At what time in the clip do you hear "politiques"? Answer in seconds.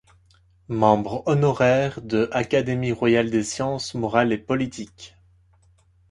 4.39-5.15